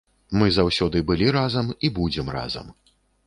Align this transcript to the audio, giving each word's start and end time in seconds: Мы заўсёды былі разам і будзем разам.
Мы 0.41 0.47
заўсёды 0.55 1.01
былі 1.09 1.27
разам 1.37 1.69
і 1.89 1.93
будзем 2.01 2.35
разам. 2.39 2.75